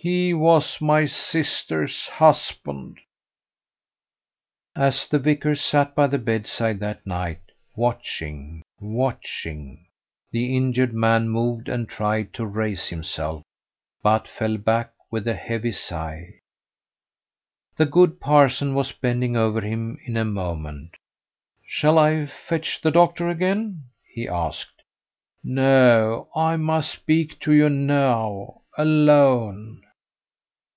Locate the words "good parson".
17.86-18.76